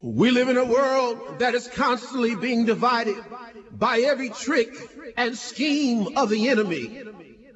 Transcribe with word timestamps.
We 0.00 0.30
live 0.30 0.48
in 0.48 0.56
a 0.56 0.64
world 0.64 1.40
that 1.40 1.56
is 1.56 1.66
constantly 1.66 2.36
being 2.36 2.64
divided 2.64 3.16
by 3.72 3.98
every 3.98 4.30
trick 4.30 4.68
and 5.16 5.36
scheme 5.36 6.16
of 6.16 6.28
the 6.28 6.50
enemy. 6.50 7.02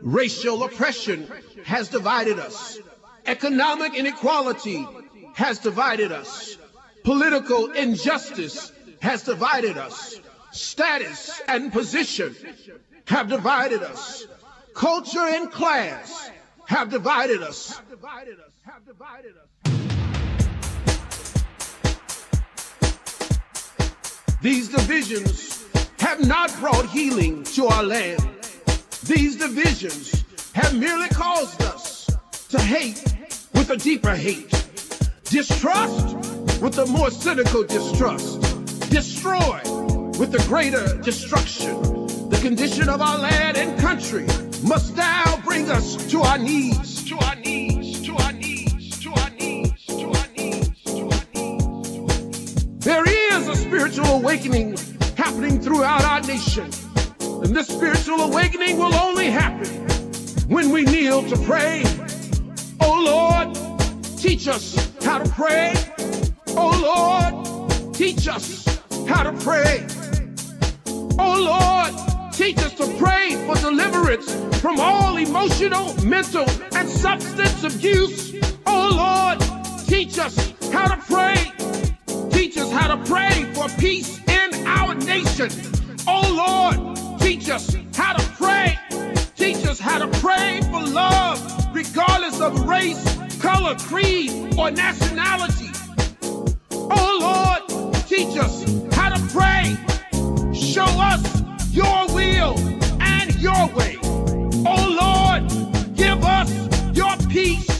Racial 0.01 0.65
oppression 0.65 1.31
has 1.65 1.89
divided 1.89 2.41
us. 2.41 2.81
Economic 3.27 3.95
inequality 3.95 4.85
has 5.35 5.61
divided 5.61 6.11
us. 6.11 6.57
Political 7.05 7.73
injustice 7.73 8.73
has 9.01 9.23
divided 9.23 9.79
us. 9.79 10.19
Status 10.51 11.41
and 11.47 11.73
position 11.73 12.35
have 13.07 13.29
divided 13.29 13.85
us. 13.85 14.27
Culture 14.75 15.21
and 15.21 15.49
class 15.49 16.29
have 16.67 16.91
divided 16.91 17.41
us. 17.45 17.81
These 24.43 24.71
divisions 24.71 25.65
have 26.01 26.27
not 26.27 26.53
brought 26.59 26.87
healing 26.87 27.45
to 27.55 27.69
our 27.69 27.85
land. 27.85 28.29
These 29.05 29.37
divisions 29.37 30.25
have 30.53 30.77
merely 30.77 31.09
caused 31.11 31.63
us 31.63 32.11
to 32.49 32.61
hate 32.61 33.05
with 33.55 33.71
a 33.71 33.77
deeper 33.77 34.17
hate, 34.17 34.51
distrust 35.23 36.17
with 36.61 36.77
a 36.79 36.87
more 36.87 37.13
cynical 37.13 37.63
distrust, 37.63 38.41
destroy 38.91 39.61
with 40.19 40.35
a 40.35 40.45
greater 40.49 41.01
destruction. 41.03 41.81
The 42.29 42.39
condition 42.43 42.89
of 42.89 43.01
our 43.01 43.19
land 43.19 43.57
and 43.57 43.79
country 43.79 44.27
must 44.67 44.97
now 44.97 45.41
bring 45.45 45.71
us 45.71 45.95
to 46.11 46.21
our 46.21 46.39
knees, 46.39 47.05
to 47.05 47.17
our 47.17 47.37
knees, 47.37 47.72
spiritual 53.73 54.17
awakening 54.17 54.77
happening 55.17 55.59
throughout 55.59 56.05
our 56.05 56.21
nation. 56.21 56.71
And 57.21 57.57
this 57.57 57.69
spiritual 57.69 58.21
awakening 58.21 58.77
will 58.77 58.95
only 58.95 59.31
happen 59.31 59.67
when 60.47 60.69
we 60.69 60.83
kneel 60.83 61.27
to 61.31 61.37
pray. 61.39 61.83
Oh 62.83 63.03
Lord, 63.03 63.57
teach 64.19 64.47
us 64.47 64.77
how 65.03 65.21
to 65.21 65.29
pray. 65.31 65.73
Oh 66.49 66.75
Lord, 66.85 67.95
teach 67.95 68.29
us 68.29 68.67
how 69.09 69.23
to 69.23 69.33
pray. 69.43 69.87
Oh 71.19 71.41
Lord, 71.41 72.33
teach 72.35 72.59
us 72.59 72.75
to 72.75 72.87
pray 72.99 73.37
for 73.47 73.55
deliverance 73.55 74.35
from 74.61 74.81
all 74.81 75.17
emotional, 75.17 75.95
mental, 76.05 76.45
and 76.75 76.87
substance 76.87 77.65
abuse. 77.65 78.35
Oh 78.67 78.91
Lord, 78.95 79.87
teach 79.87 80.19
us 80.19 80.53
how 80.71 80.95
to 80.95 81.01
pray. 81.11 81.52
How 82.73 82.97
to 82.97 83.05
pray 83.05 83.45
for 83.53 83.69
peace 83.79 84.19
in 84.29 84.67
our 84.67 84.95
nation. 84.95 85.51
Oh 86.07 86.25
Lord, 86.35 87.21
teach 87.21 87.51
us 87.51 87.77
how 87.95 88.15
to 88.15 88.25
pray. 88.33 88.79
Teach 89.37 89.67
us 89.67 89.79
how 89.79 89.99
to 89.99 90.09
pray 90.21 90.61
for 90.71 90.83
love, 90.83 91.39
regardless 91.75 92.41
of 92.41 92.67
race, 92.67 93.03
color, 93.41 93.77
creed, 93.79 94.57
or 94.59 94.71
nationality. 94.71 95.69
Oh 96.73 97.19
Lord, 97.21 98.05
teach 98.07 98.39
us 98.39 98.65
how 98.95 99.11
to 99.15 99.21
pray. 99.29 99.77
Show 100.55 100.85
us 100.85 101.23
your 101.71 102.07
will 102.15 102.59
and 103.03 103.35
your 103.37 103.67
way. 103.77 103.99
Oh 104.67 104.87
Lord, 105.03 105.47
give 105.95 106.25
us 106.25 106.51
your 106.97 107.17
peace 107.29 107.72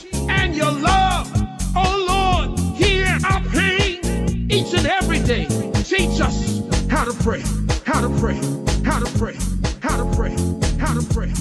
pray, 7.23 7.43
how 7.87 8.01
to 8.01 8.09
pray, 8.19 8.35
how 8.85 8.99
to 8.99 9.07
pray, 9.17 9.37
how 9.81 9.97
to 9.97 10.05
pray, 10.17 10.35
how 10.79 10.93
to 10.93 10.93
pray, 10.93 10.93
how 10.93 10.93
to 10.93 11.03
pray, 11.15 11.33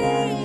Hey. 0.00 0.39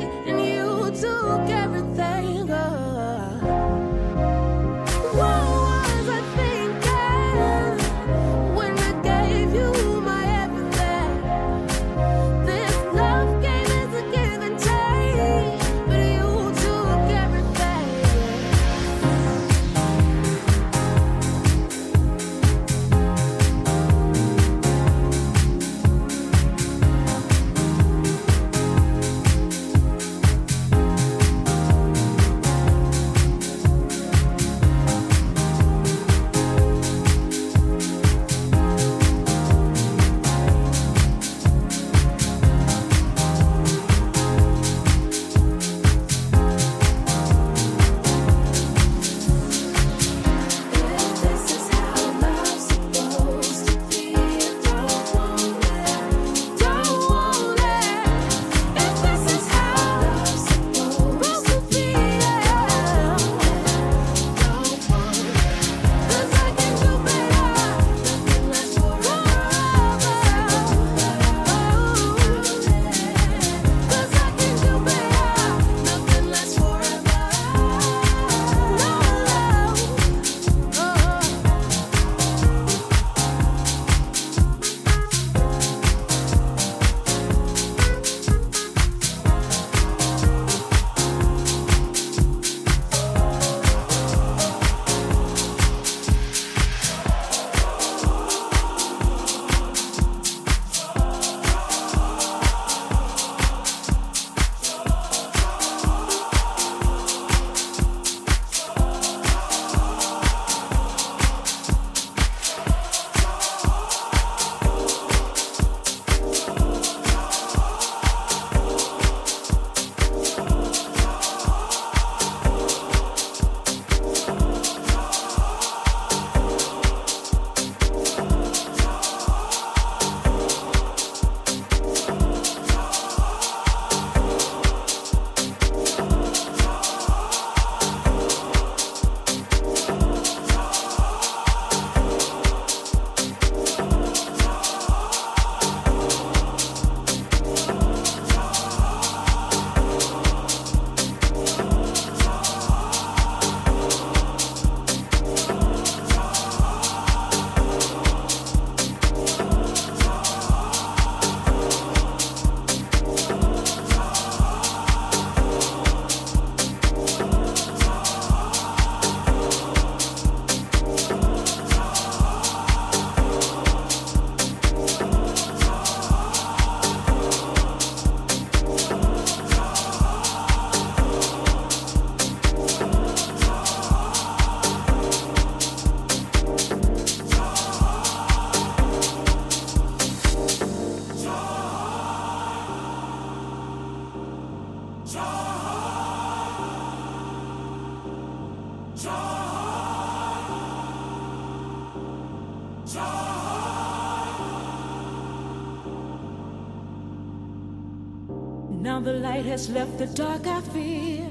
has 209.55 209.69
left 209.69 209.97
the 209.97 210.07
dark 210.07 210.45
I 210.47 210.59
fear 210.59 211.23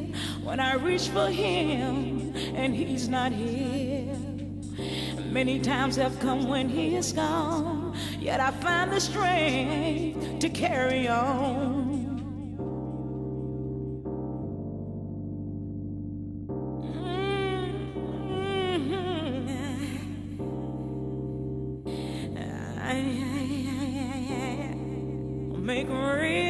when 0.42 0.58
I 0.58 0.76
reach 0.76 1.08
for 1.08 1.28
him 1.28 2.32
and 2.54 2.74
he's 2.74 3.06
not 3.06 3.32
here. 3.32 4.16
Many 5.26 5.60
times 5.60 5.96
have 5.96 6.18
come 6.20 6.48
when 6.48 6.70
he 6.70 6.96
is 6.96 7.12
gone, 7.12 7.94
yet 8.18 8.40
I 8.40 8.50
find 8.50 8.90
the 8.90 8.98
strength 8.98 10.38
to 10.38 10.48
carry 10.48 11.06
on. 11.06 12.00
Mm-hmm. 18.78 20.06
Make 25.66 25.88
real 25.90 26.43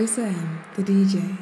Sosa 0.00 0.22
M, 0.22 0.64
the 0.76 0.82
DJ. 0.82 1.39